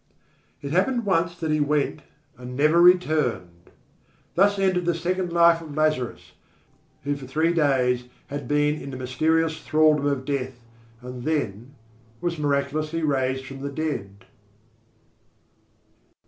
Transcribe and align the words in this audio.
It 0.63 0.71
happened 0.71 1.05
once 1.05 1.35
that 1.39 1.51
he 1.51 1.59
went 1.59 2.01
and 2.35 2.55
never 2.57 2.81
returned. 2.81 3.69
Thus 4.33 4.57
ended 4.57 4.85
the 4.85 4.95
second 4.95 5.31
life 5.31 5.61
of 5.61 5.77
Lazarus, 5.77 6.31
who 7.03 7.15
for 7.15 7.27
three 7.27 7.53
days 7.53 8.05
had 8.25 8.47
been 8.47 8.81
in 8.81 8.89
the 8.89 8.97
mysterious 8.97 9.59
thraldom 9.59 10.07
of 10.07 10.25
death 10.25 10.65
and 11.03 11.21
then 11.23 11.75
was 12.19 12.39
miraculously 12.39 13.03
raised 13.03 13.45
from 13.45 13.59
the 13.61 13.69
dead. 13.71 14.25